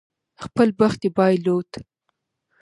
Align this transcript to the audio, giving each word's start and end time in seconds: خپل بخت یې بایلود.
خپل 0.43 0.67
بخت 0.79 0.99
یې 1.05 1.09
بایلود. 1.17 1.69